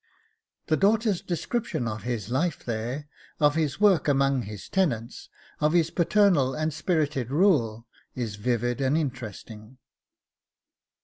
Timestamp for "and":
6.55-6.73, 8.81-8.97